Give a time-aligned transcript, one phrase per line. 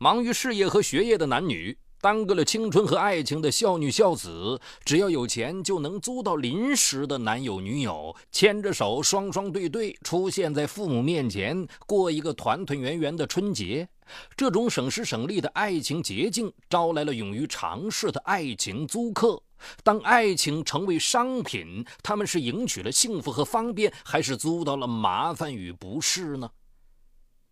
[0.00, 13.88] 忙于事业和学业的男女，耽搁了青春和爱情的孝女孝子，只要有钱就能租到临时的男友女友，牵着手，双双对对，出现在父母面前，过一个团团圆圆的春节。
[14.36, 19.42] 这种省时省力的爱情捷径，招来了勇于尝试的爱情租客。
[19.82, 26.48] 当爱情成为商品，他们是赢取了幸福和方便，还是租到了麻烦与不适呢？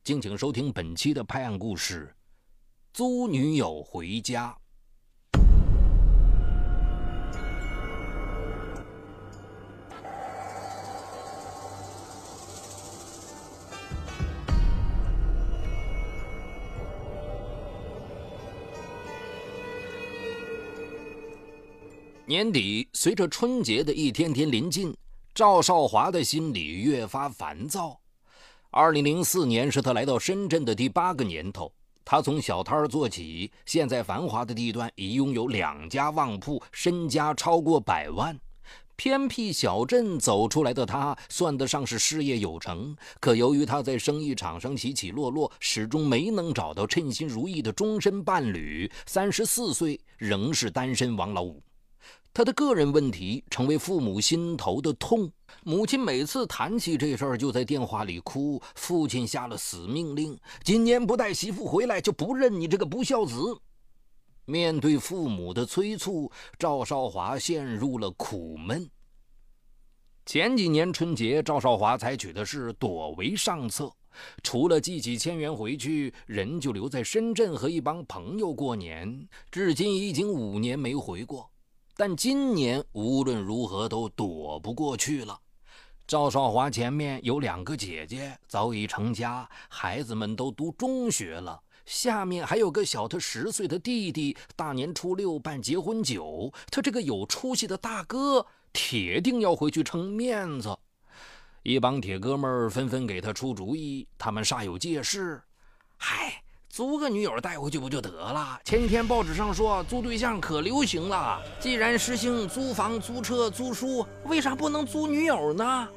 [0.05, 2.15] 敬请收听本期的拍案故事：
[2.97, 4.57] 租女友回家。
[22.25, 24.97] 年底，随着春节的一天天临近，
[25.35, 28.01] 赵少华的心里越发烦躁。
[28.71, 31.71] 二零零四年是他来到深圳的第八个年头，
[32.09, 38.39] 他从小摊儿做起，现在繁华的地段已拥有两家旺铺，身家超过百万。
[38.95, 42.97] 偏僻小镇走出来的他，算得上是事业有成。
[43.19, 48.89] 可由于他在生意场上起起落落，始终没能找到称心如意的终身伴侣。
[49.05, 51.61] 三十四岁，仍是单身王老五。
[52.33, 55.33] 他的个人问题成为父母心头的痛，
[55.65, 58.61] 母亲每次谈起这事儿就在电话里哭。
[58.75, 63.59] 父亲下了死命令：今年不带媳妇回来，就不认你这个不孝子。
[64.45, 68.89] 面对父母的催促，赵少华陷入了苦闷。
[70.27, 73.91] 前几年春节，赵少华采取的是躲为上策，
[74.43, 79.27] 除了寄几千元回去，人就留在深圳和一帮朋友过年。
[79.51, 81.51] 至今已经五年没回过。
[81.97, 85.41] 但今年无论如何都躲不过去了。
[86.07, 91.59] 赵少华前面有两个姐姐早已成家，孩子们都读中学了。
[91.87, 96.53] 下面还有个小他十岁的弟弟，大年初六办结婚酒。
[96.71, 100.77] 他这个有出息的大哥，铁定要回去撑面子。
[101.63, 105.43] 一帮铁哥们儿纷纷给他出主意，他们煞有介事
[105.97, 106.43] ：“嗨。”
[106.77, 108.61] 租个女友带回去不就得了？
[108.63, 111.41] 前几天报纸上说租对象可流行了。
[111.59, 115.89] 既然实行租房、租车、租书，为啥不能租女友呢？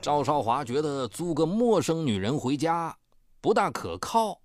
[0.00, 2.96] 赵少华觉得租个陌生女人回家
[3.42, 4.40] 不大可靠，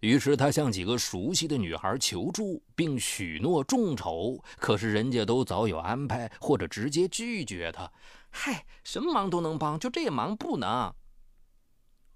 [0.00, 4.42] 于是他向几个熟悉的女孩求助，并许诺众筹。
[4.56, 7.86] 可是人家都早有安排，或者直接拒绝他。
[8.30, 10.90] 嗨，什么忙都能帮，就这忙不能。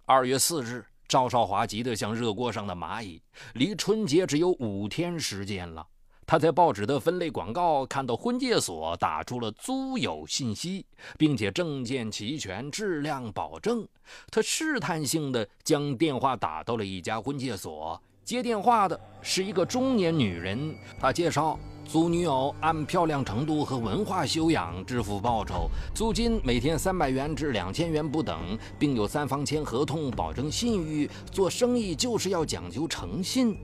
[0.07, 0.87] 二月四日。
[1.13, 3.21] 赵少华急得像热锅上的蚂蚁，
[3.53, 5.87] 离春节只有五天时间了。
[6.25, 10.87] 他在报纸的分类广告看到婚介所打出了租友信息，
[11.19, 13.87] 并且证件齐全、质量保证。
[14.31, 20.75] 他试探性的将电话打到了一家婚介所，接电话的是一个中年女人。
[20.99, 21.59] 她介绍。
[21.85, 31.11] 租女友按漂亮程度和文化修养支付报酬，租金每天三百元至两千元不等，并有三方签合同保证信誉。
[31.31, 33.57] 做生意就是要讲究诚信。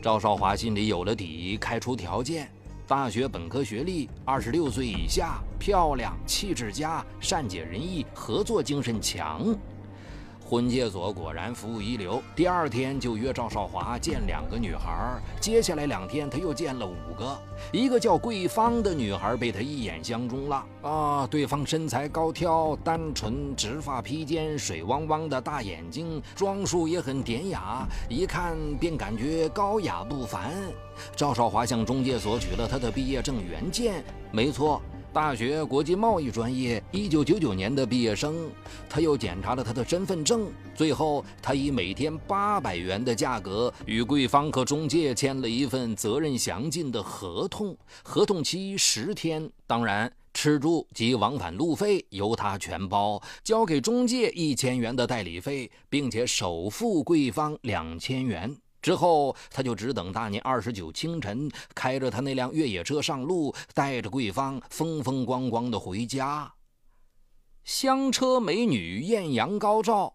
[0.00, 2.50] 赵少华心里有了底，开出条件：
[2.86, 9.54] 大学本科学历，二十六岁以下，漂亮，气质佳，善解人意，合作精神强。
[10.50, 15.16] 婚介所果然服务一流，第二天就约赵少华见两个女孩。
[15.40, 17.38] 接下来两天他又见了五个，
[17.70, 21.24] 一个叫桂芳的女孩被他一眼相中了啊！
[21.30, 30.52] 对方身材高挑，单纯，直发披肩，水汪汪的大眼睛，装束也很典雅，一看便感觉高雅不凡。
[31.14, 34.82] 赵少华向中介索取了他的毕业证原件，没错。
[35.12, 38.48] 大学国际贸易专业，一九九九年的毕业生。
[38.88, 58.56] 他又检查了他的身份证，最后他以每天八百元的价格与贵方和中介签了一份责任详尽的合同，合同期十天，当然吃住及往返路费由他全包，交给中介一千元的代理费，并且首付贵方两千元。
[58.82, 66.52] 之后，他就只等大年二十九清晨，开着他那辆越野车上路，带着桂芳风风光光的回家。
[67.62, 70.14] 香车美女艳阳高照，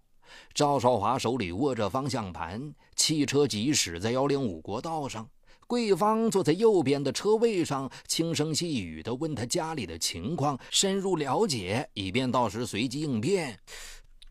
[0.54, 5.30] 赵少华手里握着方向盘，汽车疾驶在幺零五国道上。
[5.68, 13.60] 桂芳坐在右边的车位上，轻声细语地问他家里的情况，深入了解，以便到时随机应变。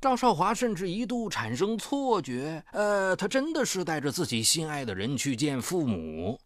[0.05, 6.39] 赵少华甚至一度产生错觉，呃，他真的是带着自己心爱的人去见父母。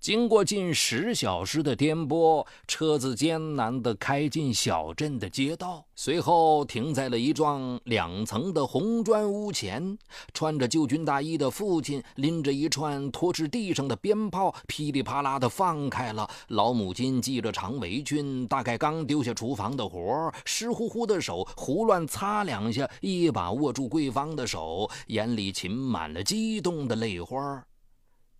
[0.00, 9.98] 经过近十小时的颠簸，车子艰难地开进小镇的街道，随后停在了一幢两层的红砖屋前。
[10.32, 16.26] 穿着旧军大衣的父亲拎着一串拖至地上的鞭炮，噼里啪啦地放开了。
[16.48, 27.62] 老母亲系着长围裙，大概刚丢下厨房的活儿湿乎乎的手胡乱擦两下，一把握住桂芳的手，眼里噙满了激动的泪花。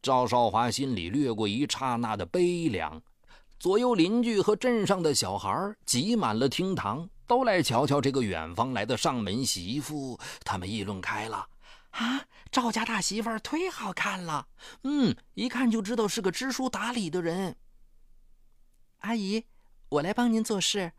[0.02, 3.02] 赵少华心里掠过一刹那的悲凉，
[3.58, 10.18] 左右邻居和镇上的小孩挤满了厅堂，都来瞧瞧这个远方来的上门媳妇。
[10.42, 11.46] 他们议论开了
[11.92, 14.46] ：“啊，赵家大媳妇忒好看了，
[14.84, 17.56] 嗯，一看就知道是个知书达理的人。”
[19.00, 19.44] 阿姨，
[19.90, 20.92] 我来帮您做事。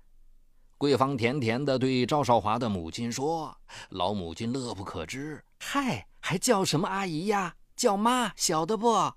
[0.78, 3.58] 桂芳甜甜地对赵少华的母亲说
[3.90, 9.12] ：“老母亲乐不可支，嗨，还叫什么阿姨呀？”叫妈，晓得不？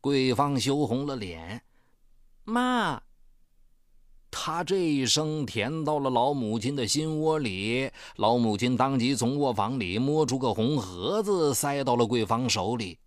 [0.00, 1.64] 桂芳羞红了脸。
[2.44, 3.02] 妈，
[4.30, 7.90] 他这一声甜到了老母亲的心窝里。
[8.14, 13.00] 老母亲当即从卧房里摸出个红盒子，塞到了桂芳手里。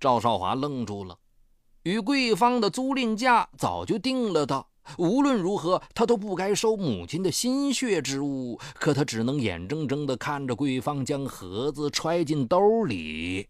[0.00, 1.16] 赵少华愣住了。
[1.84, 4.66] 与桂芳的租赁价早就定了的，
[4.98, 8.58] 无论如何他都不该收母亲的心血之物。
[8.74, 13.46] 可他只能眼睁睁地看着桂芳将盒子揣进兜里。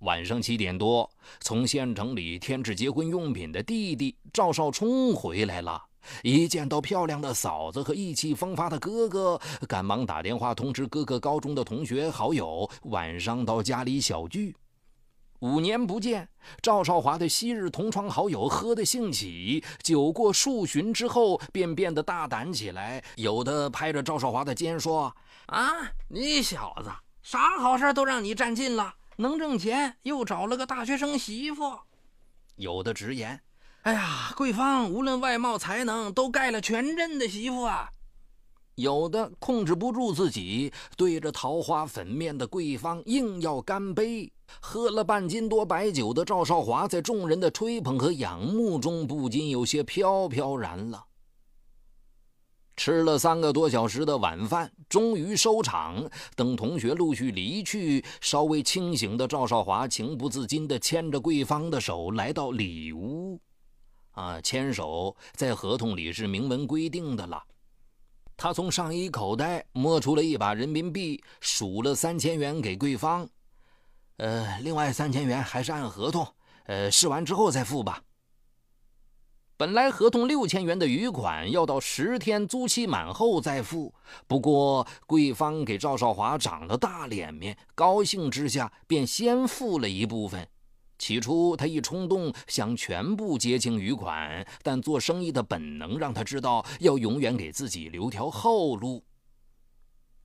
[0.00, 1.08] 晚上七点多，
[1.40, 5.82] 从县城里添置结婚用品的弟弟赵少冲回来了。
[6.22, 14.54] 一见到漂亮的嫂子和意气风发的哥哥，赶忙打电话通知哥哥高中的同学好友，晚上到家里小聚。
[15.40, 16.28] 五年不见，
[16.62, 23.04] 赵少华的昔日同窗好友喝得兴起，酒过数巡之后，便变得大胆起来。
[23.16, 25.14] 有的拍着赵少华的肩说
[25.46, 26.90] ：“啊，你小子
[27.22, 31.78] 啥好事都让你占尽了，能挣钱，又找了个大学生媳妇。”
[32.56, 33.40] 有的直言
[33.82, 37.90] ：“哎呀，桂芳无论外貌才能，都盖了全镇的媳妇啊。”
[38.76, 44.32] 有的控制不住自己，对着桃花粉面的桂芳硬要干杯。
[44.60, 51.04] 喝了半斤多白酒的赵少华，在众人的吹捧和仰慕中，不禁有些飘飘然了。
[52.76, 56.10] 吃了三个多小时的晚饭，终于收场。
[56.34, 63.40] 等同学陆续离去，稍微清醒的赵少华情不自禁地牵着桂芳的手来到里屋。
[64.10, 67.40] 啊，牵手在合同里是明文规定的了。
[68.36, 73.28] 他从上衣口袋摸出了一把人民币，数了三千元给桂芳。
[74.16, 76.26] 呃，另外三千元还是按合同，
[76.66, 78.02] 呃，试完之后再付吧。
[79.56, 83.94] 本来合同六千元的余款要到十天租期满后再付，
[84.26, 90.48] 不过桂芳给赵少华长了大脸面，高兴之下便先付了一部分。
[91.04, 99.04] 起初他一冲动想全部结清余款，但做生意的本能让他知道要永远给自己留条后路。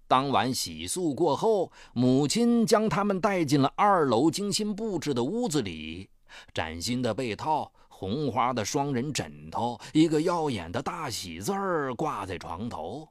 [0.07, 6.09] 当晚洗漱过后，母亲将他们带进了二楼精心布置的屋子里，
[6.53, 13.05] 崭新的被套、红花的双人枕头，一个耀眼的大喜字儿挂在床头。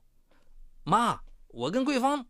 [0.85, 2.25] 妈，我跟桂芳。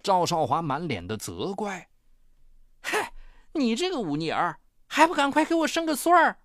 [0.00, 1.88] 赵少华满脸的责怪
[2.82, 3.12] ：“嗨，
[3.54, 6.38] 你这个忤逆儿，还不赶快给我生个孙儿！”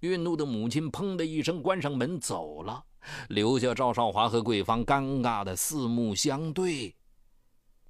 [0.00, 2.84] 愠怒的母亲砰的一声关上门走了。
[3.28, 6.94] 留下赵少华和桂芳尴尬的四目相对。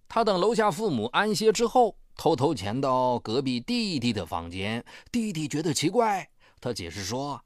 [0.09, 4.83] 他等楼下父母安歇之后，偷偷潜到隔壁弟弟的房间。
[5.11, 7.42] 弟弟觉得奇怪，他解释说：“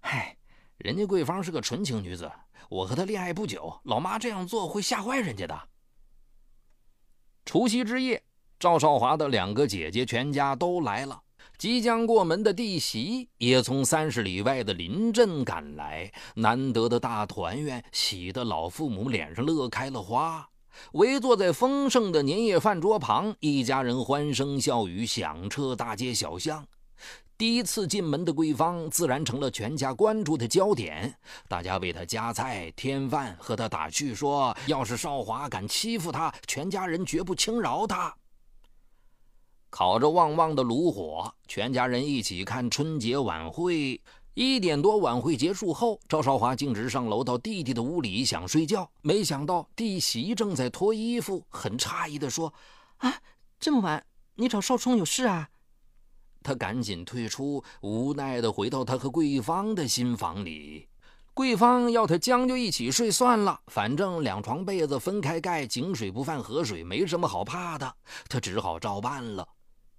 [0.00, 0.36] 嗨，
[0.78, 2.30] 人家桂芳是个纯情女子，
[2.70, 5.68] 我和她恋爱不久，老妈这样做会吓坏人家的。”
[7.44, 8.22] 除夕之夜，
[8.60, 11.18] 赵少华的两个姐姐全家都来了。
[11.56, 20.46] 即将过门的弟媳也从三十里外的邻镇赶来，难得的大团圆，喜得老父母脸上乐开了花。
[20.92, 26.62] 围坐在丰盛的年夜饭桌旁，一家人欢声笑语响彻大街小巷。
[27.38, 31.14] 第一次进门的桂芳自然成了全家关注的焦点，
[31.48, 38.14] 大家为她夹菜添饭，和她打趣说：“要是少华敢欺负她，全家人绝不轻饶他。”
[39.70, 44.00] 烤着旺旺的炉火，全家人一起看春节晚会。
[44.34, 52.52] 一点多，晚会结束后，赵少华径直上楼到弟弟的屋里想睡觉，没想到弟媳正在脱衣服，很诧异地说
[52.98, 53.20] ：“啊，
[53.58, 54.04] 这么晚，
[54.36, 55.48] 你找少冲有事啊？”
[56.42, 60.88] 他赶紧退出，无奈地回到他和桂芳的新房里。
[61.34, 67.94] 桂芳要他将就一起睡算了，反正两床被子分开盖，井水不犯河水，没什么好怕的。
[68.28, 69.46] 他只好照办了。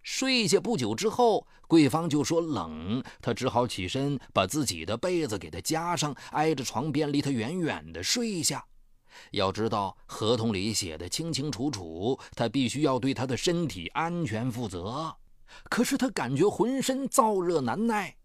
[0.04, 8.66] 睡下不久之后，桂芳就说冷，他只好起身把自己的被子给他加上，挨着床边离他远远的睡下。
[9.32, 15.14] 要知道，合同里写的清清楚楚，他必须要对他的身体安全负责。
[15.70, 18.16] 可是他感觉浑身燥热难耐。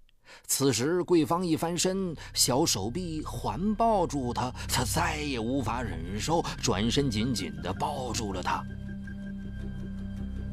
[0.46, 8.64] 此时，桂芳一翻身，小手臂环抱住他，他再也无法忍受，转身紧紧地抱住了他。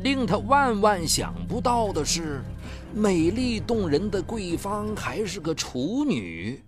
[0.04, 2.44] 令他万万想不到的是，
[2.94, 6.62] 美丽动人的桂芳还是个处女。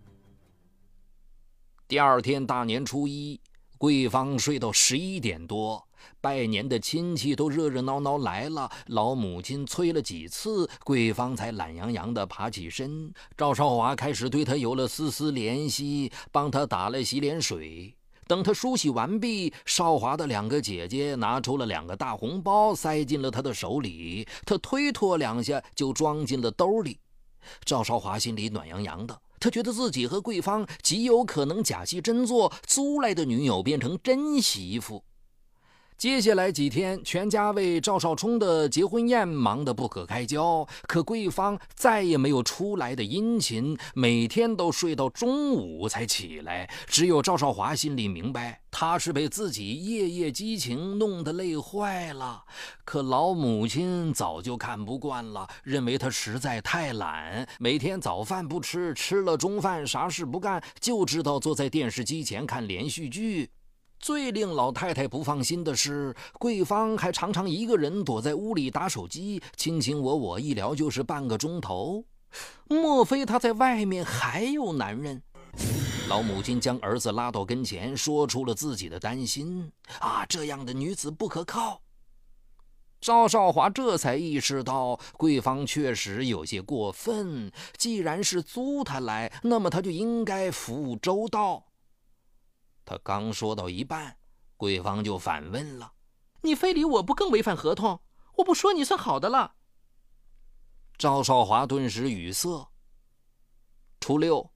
[1.86, 3.38] 第二天大年初一，
[3.78, 5.86] 桂芳睡到十一点多。
[6.22, 13.12] 拜年的亲戚都热热闹闹来了，老母亲催了几次，桂芳才懒洋洋地爬起身。
[13.36, 17.94] 赵少华开始对她有了丝丝怜惜，帮她打了洗脸水。
[18.28, 24.28] 等他梳洗完毕，少华的两个姐姐拿出了两个大红包，塞进了他的手里。
[24.46, 27.00] 他推脱两下，就装进了兜里。
[27.64, 35.04] 赵少华心里暖洋洋的，他觉得自己和桂芳极有可能假戏真做，租来的女友变成真媳妇。
[35.98, 40.68] 接下来几天，全家为赵少冲的结婚宴忙得不可开交。
[40.88, 46.70] 可桂芳再也没有出来的殷勤，每天都睡到中午才起来。
[46.86, 52.44] 只有赵少华心里明白，他是被自己夜夜激情弄得累坏了。
[52.84, 63.50] 可老母亲早就看不惯了，认为他实在太懒，每天早饭不吃，吃了中饭啥事不干，就知道坐在电视机前看连续剧。
[64.06, 72.06] 最令老太太不放心的是，桂芳还常常一个人躲在屋里打手机，卿卿我我一聊就是半个钟头。
[72.70, 75.24] 莫非她在外面还有男人？
[76.08, 81.82] 老母亲将儿子拉到跟前，说出了自己的担心：啊，这样的女子不可靠。
[83.02, 87.52] 赵少华这才意识到，桂芳确实有些过分。
[87.76, 91.64] 既然是租她来，那么她就应该服务周到。
[92.86, 94.16] 他刚说到一半，
[94.56, 95.92] 桂芳就反问了
[96.44, 98.00] ：“你非礼我不更违反合同？
[98.38, 99.56] 我不说你算好的了。”
[100.98, 102.70] 赵少华顿时语塞。
[104.00, 104.52] 初六，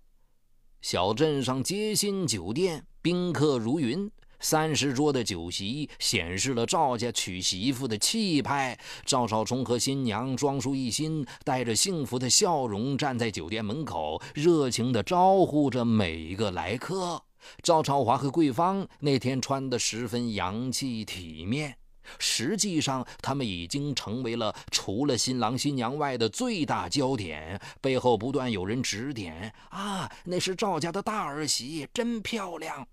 [0.80, 4.10] 小镇上街心酒店宾客如云，
[4.40, 8.80] 三十桌的酒席显示了赵家娶媳妇的气派。
[9.04, 17.24] 赵少冲和新娘装束一新，带着幸福的笑容站在酒店门口，热情地招呼着每一个来客。
[17.62, 21.76] 赵朝华和桂芳那天穿得十分洋气体面，
[22.18, 27.60] 实际上他们已经成为了除了新郎新娘外的最大焦点。
[27.82, 32.88] 背后不断有人指点：“啊，那是赵家的大儿媳，真漂亮。”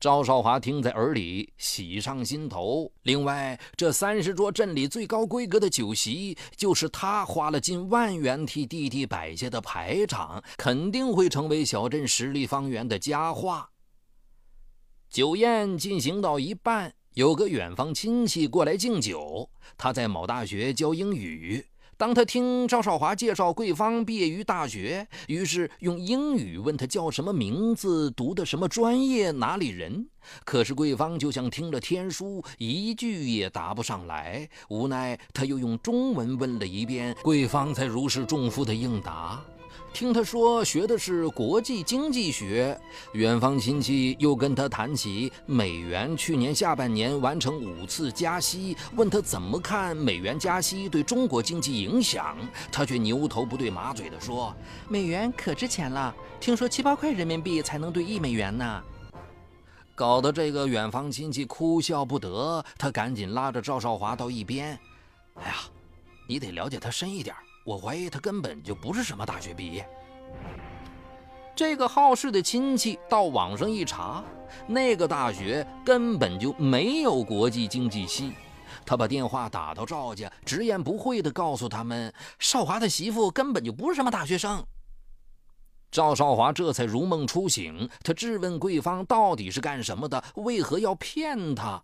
[0.00, 2.90] 赵少华听在耳里，喜上心头。
[3.02, 13.68] 另外，这三十桌镇里最高规格的酒席，就是他花了近万元替弟弟摆下的排场，肯定会成为小镇十里方圆的佳话。
[15.10, 19.50] 酒宴进行到一半，有个远方亲戚过来敬酒。
[19.76, 21.66] 他在某大学教英语。
[22.00, 30.08] 当他听赵少华介绍桂芳毕业于大学，于是用英语问他叫什么名字、读的什么专业、哪里人。
[30.42, 34.48] 可是桂芳就像听了天书，一句也答不上来。
[34.70, 39.38] 无奈他又用中文问了一遍，桂芳才如释重负地应答。
[39.92, 42.80] 听他说学的是国际经济学，
[43.12, 52.36] 远方亲戚又跟他谈起美元去年下半年完成五次加息，问他怎么看美元加息对中国经济影响，
[52.70, 54.54] 他却牛头不对马嘴的说
[54.88, 58.82] ：“美元可值钱了，听说七八块人民币才能兑一美元呢。”
[59.96, 64.78] 搞得这个远方亲戚哭笑不得，他赶紧拉着赵少华到一边
[65.34, 65.56] ：“哎呀，
[66.28, 67.34] 你得了解他深一点。”
[67.70, 69.88] 我怀疑他根本就不是什么大学毕业。
[71.54, 74.24] 这个好事的亲戚到网上一查，
[74.66, 78.32] 那个大学根本就没有国际经济系。
[78.84, 84.66] 他把电话打到赵家，直言不讳地告诉他们，少华的媳妇根本就不是什么大学生。
[85.92, 91.80] 赵少华这才如梦初醒，他质问桂芳到底是干什么的，为何要骗他？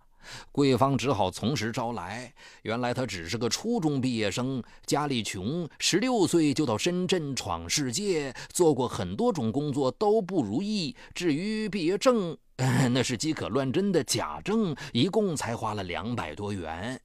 [0.53, 2.33] 桂芳只好从实招来。
[2.63, 10.95] 原来他只是个初中毕业生，家里穷，十六岁就到深圳闯世界，做过很多种工作都不如意。
[11.15, 17.01] 至于毕业证， 那是饥渴乱真的假证，一共才花了两百多元。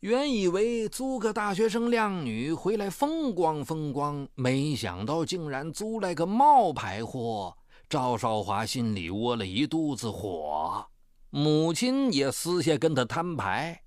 [0.00, 7.56] 原以为租个大学生靓女回来风光风光，没想到竟然租来个冒牌货。
[7.88, 10.86] 赵少华心里窝了一肚子火。
[11.36, 13.82] 母亲也私下跟他摊牌：“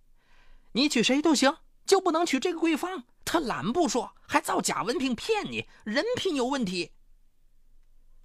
[0.74, 3.06] 你娶谁都行，就不能娶这个桂芳？
[3.24, 6.92] 他懒不说，还造假文凭骗你，人品有问题。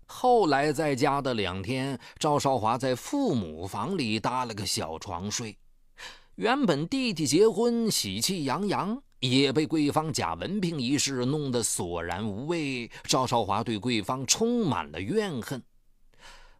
[0.07, 5.57] 后来在家的两天，赵少华在父母房里搭了个小床睡。
[6.35, 12.91] 原本弟弟结婚喜气洋洋，也被桂芳假文凭一事弄得索然无味。
[13.05, 15.63] 赵少华对桂芳充满了怨恨。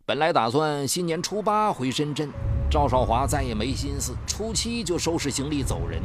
[0.05, 2.29] 本来打算新年初八回深圳，
[2.73, 6.01] 赵少华再也没心思，初七就收拾行李走人。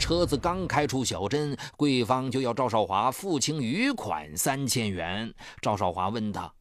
[0.00, 5.32] 车子刚开出小镇，桂芳就要赵少华付清余款三千元。
[5.62, 6.52] 赵少华问他：“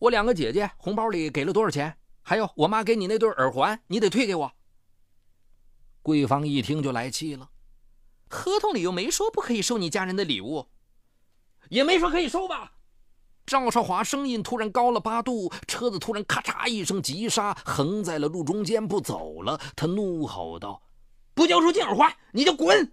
[0.00, 1.94] 我两个姐姐红包里给了多少钱？
[2.22, 4.50] 还有我妈给你那对耳环，你得退给我。”
[6.00, 7.50] 桂芳一听就来气了
[8.30, 10.68] ：“合同里又没说不可以收你家人的礼物，
[11.68, 12.72] 也没说可以收吧？”
[13.50, 19.60] 赵少华声音突然高了八度，车子突然咔嚓一声急刹，横在了路中间不走了。
[19.74, 20.80] 他怒吼道
[21.34, 22.92] ：“不交出金耳环，你就滚！”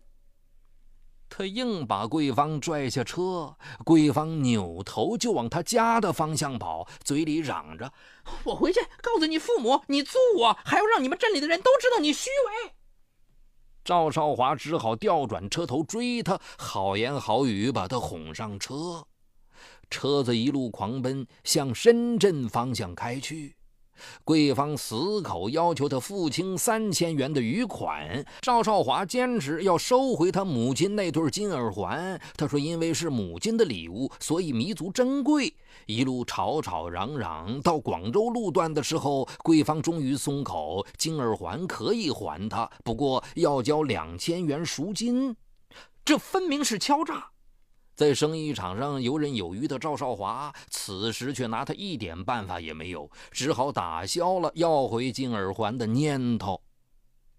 [1.29, 7.93] 他硬把桂芳拽下车，桂芳扭头就往他家的方向跑，嘴里嚷着
[8.43, 12.31] ：“我回去告诉你父母，你租我，还要让你们镇里的人都知道你虚
[12.65, 12.71] 伪。”
[13.85, 19.05] 赵少华只好调转车头追他，好言好语把他哄上车。
[19.89, 23.55] 车子一路狂奔，向深圳方向开去。
[24.23, 32.21] 桂芳死口要求他付清三千元的余款，赵少华坚持要收回他母亲那对金耳环。
[32.35, 35.51] 他说：“因为是母亲的礼物，所以弥足珍贵。”
[35.87, 45.35] 一路吵吵嚷嚷，到广州路段的时候，桂芳终于松口：金耳环可以还他，不过要交两千元赎金。
[46.05, 47.31] 这分明是敲诈！
[47.97, 56.61] 在生意场上游刃有余的赵少华，此时却拿他一点办法也没有，只好打消了要回金耳环的念头。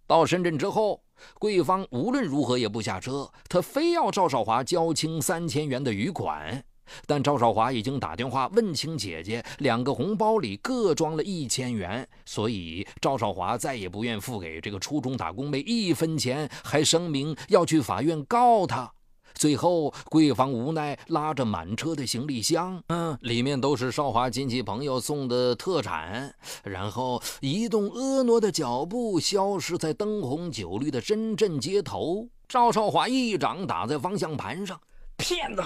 [0.05, 1.01] 到深圳之后，
[1.39, 6.65] 桂芳无论如何也不下车，她非要赵少华交清三千元的余款。
[7.07, 18.93] 但赵少华已经打电话问清姐姐，两个红包里各装了一千元，所以赵少华再也不愿付给这个初中打工妹一分钱，还声明要去法院告她。
[19.35, 32.29] 最后，桂芳无奈拉着满车的行李箱，嗯，里面都是少华亲戚朋友送的特产，然后移动婀娜的脚步，消失在灯红酒绿的深圳街头。
[32.49, 34.81] 赵少华一掌打在方向盘上，
[35.19, 35.63] 骗子！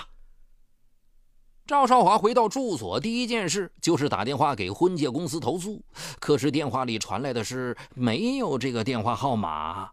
[1.64, 5.80] 赵少华回到住所，第一件事就是打电话给婚介公司投诉，
[6.18, 9.90] 可是电话里传来的是没有这个电话号码。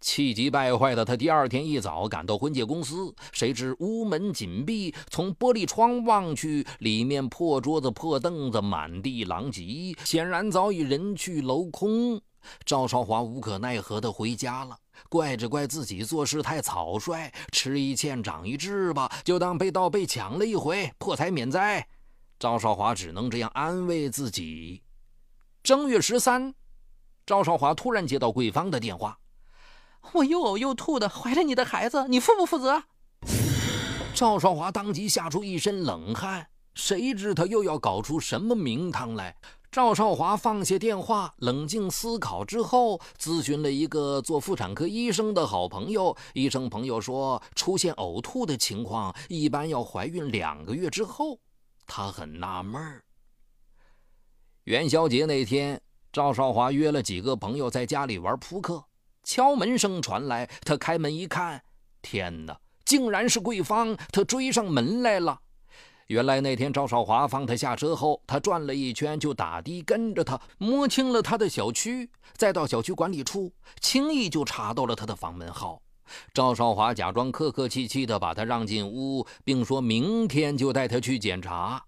[0.00, 12.20] 气急败坏的他，第二天一早赶到婚介公司，谁知屋门紧闭，从玻璃窗望去，里面破桌子、破凳子满地狼藉，显然早已人去楼空。
[12.64, 21.86] 赵少华无可奈何地回家了，怪只怪自己做事太草率，吃一堑长一智吧，就当被盗被抢了一回，破财免灾。
[22.38, 24.80] 赵少华只能这样安慰自己。
[25.64, 26.54] 正月十三，
[27.26, 29.18] 赵少华突然接到桂芳的电话。
[30.12, 32.82] 我又呕又吐的怀了你的孩子，你负不负责？
[34.14, 39.36] 赵少华当即吓出一身冷汗，谁知他又要搞出什么名堂来？
[39.70, 46.16] 赵少华放下电话，冷静思考之后，咨询了一个做妇产科医生的好朋友。
[46.32, 51.38] 医生朋友说，出现呕吐的情况一般要怀孕两个月之后。
[51.86, 53.02] 他很纳闷。
[54.64, 55.80] 元宵节那天，
[56.10, 58.82] 赵少华约了几个朋友在家里玩扑克。
[59.28, 61.62] 敲门声传来，他开门一看，
[62.00, 63.94] 天哪，竟然是桂芳！
[64.10, 65.38] 他追上门来了。
[66.06, 75.82] 原来那天赵少华放他下车后，他转了一圈，就打的跟着他，摸清了他的小区，再到小区管理处，轻易就查到了他的房门号。
[76.32, 81.84] 赵少华假装客客气气的把他让进屋，并说明天就带他去检查。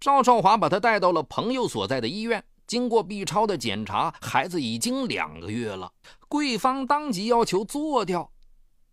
[0.00, 2.42] 赵少华把他带到了朋友所在的医院。
[2.70, 5.92] 经过 B 超的检查，孩子已经两个月了。
[6.28, 8.30] 桂芳当即要求做掉。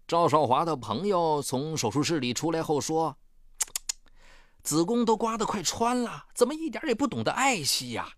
[0.08, 3.16] 赵少华的朋友从手术室里出来后说
[4.64, 8.10] ：“子宫都刮得快穿了，怎么一点也不懂得爱惜呀？”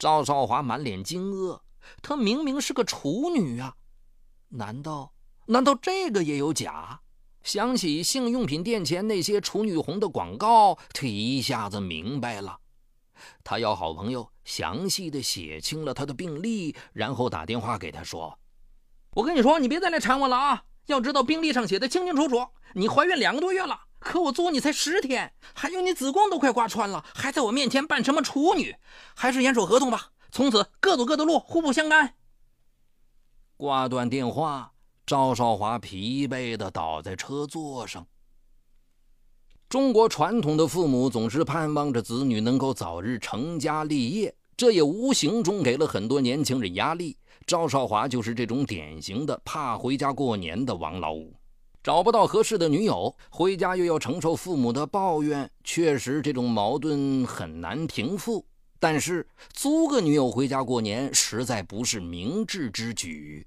[0.00, 1.60] 赵少华满脸惊愕，
[2.00, 3.74] 她明明是个处女啊！
[4.48, 5.12] 难道
[5.44, 7.02] 难道这个也有假？
[7.42, 12.59] 想起性用品店前那些处女红的广告，他一下子明白了。
[13.44, 18.38] 他要好朋友详细的写清了他的病历，然后打电话给他说
[19.14, 20.64] ：“我跟你说，你别再来缠我了啊！
[20.86, 28.76] 要知道病历上写的清清楚楚，你怀孕两个多月了，可我租你才十天，还有你子宫都快刮穿了，还在我面前扮什么处女？
[29.14, 32.14] 还是严守合同吧，从此各走各的路，互不相干。”
[33.56, 34.72] 挂断电话。
[35.06, 38.06] 赵少华疲惫的倒在车座上。
[39.70, 47.16] 中国传统的父母总是盼望着子女能够早日成家立业，这也无形中给了很多年轻人压力。
[47.46, 51.32] 赵少华就是这种典型的怕回家过年的王老五，
[51.84, 58.44] 找不到合适的女友，回家又要承受父母的抱怨，确实这种矛盾很难平复。
[58.80, 63.46] 但是租个女友回家过年，实在不是明智之举。